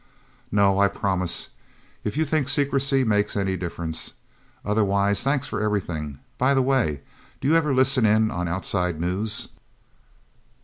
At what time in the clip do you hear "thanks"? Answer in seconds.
5.21-5.45